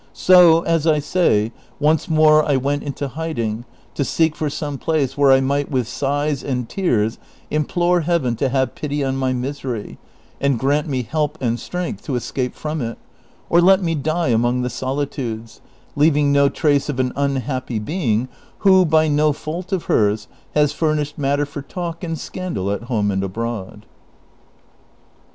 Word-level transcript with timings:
So, 0.17 0.63
as 0.63 0.87
I 0.87 0.97
say, 0.97 1.51
once 1.79 2.09
more 2.09 2.43
I 2.43 2.55
went 2.57 2.81
into 2.81 3.09
hiding 3.09 3.65
to 3.93 4.03
seek 4.03 4.35
for 4.35 4.49
some 4.49 4.79
place 4.79 5.15
where 5.15 5.31
I 5.31 5.41
might 5.41 5.69
with 5.69 5.87
sighs 5.87 6.43
and 6.43 6.67
tears 6.67 7.19
implore 7.51 8.01
Heaven 8.01 8.35
to 8.37 8.49
Iiave 8.49 8.73
pity 8.73 9.03
on 9.03 9.15
my 9.15 9.31
misery, 9.31 9.99
and 10.39 10.57
grant 10.57 10.87
me 10.87 11.03
help 11.03 11.37
and 11.39 11.59
sti 11.59 11.89
ength 11.91 12.03
to 12.05 12.15
escape 12.15 12.55
from 12.55 12.81
it, 12.81 12.97
or 13.47 13.61
let 13.61 13.83
me 13.83 13.93
die 13.93 14.29
among 14.29 14.63
the 14.63 14.71
solitudes, 14.71 15.61
leaving 15.95 16.31
no 16.31 16.49
trace 16.49 16.89
of 16.89 16.99
an 16.99 17.13
unhappy 17.15 17.77
being 17.77 18.27
Avho, 18.63 18.89
by 18.89 19.07
no 19.07 19.31
fault 19.31 19.71
of 19.71 19.83
hers, 19.83 20.27
has 20.55 20.73
furnished 20.73 21.19
matter 21.19 21.45
for 21.45 21.61
talk 21.61 22.03
and 22.03 22.17
scandal 22.17 22.71
at 22.71 22.85
home 22.85 23.11
and 23.11 23.23
abroad 23.23 23.85